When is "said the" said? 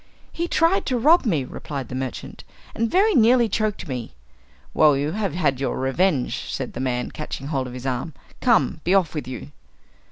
6.51-6.79